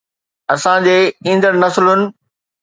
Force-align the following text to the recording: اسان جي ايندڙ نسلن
اسان 0.53 0.77
جي 0.87 0.95
ايندڙ 1.25 1.53
نسلن 1.63 2.01